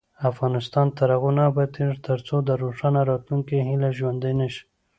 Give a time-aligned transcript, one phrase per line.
[0.31, 4.63] افغانستان تر هغو نه ابادیږي، ترڅو د روښانه راتلونکي هیله ژوندۍ نشي.